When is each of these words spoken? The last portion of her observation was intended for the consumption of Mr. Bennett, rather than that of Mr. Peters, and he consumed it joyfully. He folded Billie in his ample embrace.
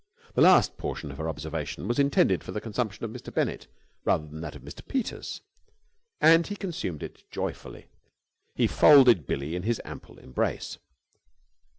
The 0.33 0.41
last 0.41 0.79
portion 0.79 1.11
of 1.11 1.19
her 1.19 1.29
observation 1.29 1.87
was 1.87 1.99
intended 1.99 2.43
for 2.43 2.51
the 2.51 2.59
consumption 2.59 3.05
of 3.05 3.11
Mr. 3.11 3.31
Bennett, 3.31 3.67
rather 4.03 4.25
than 4.25 4.41
that 4.41 4.55
of 4.55 4.63
Mr. 4.63 4.81
Peters, 4.87 5.41
and 6.19 6.47
he 6.47 6.55
consumed 6.55 7.03
it 7.03 7.23
joyfully. 7.29 7.85
He 8.55 8.65
folded 8.65 9.27
Billie 9.27 9.55
in 9.55 9.61
his 9.61 9.79
ample 9.85 10.17
embrace. 10.17 10.79